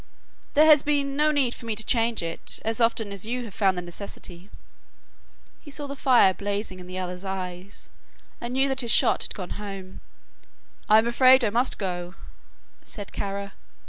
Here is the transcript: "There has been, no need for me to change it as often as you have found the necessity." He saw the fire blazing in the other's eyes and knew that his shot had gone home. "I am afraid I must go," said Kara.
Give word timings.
"There 0.55 0.65
has 0.65 0.81
been, 0.81 1.15
no 1.15 1.29
need 1.29 1.53
for 1.53 1.67
me 1.67 1.75
to 1.75 1.85
change 1.85 2.23
it 2.23 2.59
as 2.65 2.81
often 2.81 3.11
as 3.13 3.27
you 3.27 3.45
have 3.45 3.53
found 3.53 3.77
the 3.77 3.83
necessity." 3.83 4.49
He 5.61 5.69
saw 5.69 5.85
the 5.85 5.95
fire 5.95 6.33
blazing 6.33 6.79
in 6.79 6.87
the 6.87 6.97
other's 6.97 7.23
eyes 7.23 7.87
and 8.43 8.55
knew 8.55 8.67
that 8.67 8.81
his 8.81 8.89
shot 8.89 9.21
had 9.21 9.35
gone 9.35 9.49
home. 9.61 10.01
"I 10.89 10.97
am 10.97 11.05
afraid 11.05 11.45
I 11.45 11.51
must 11.51 11.77
go," 11.77 12.15
said 12.81 13.11
Kara. 13.11 13.53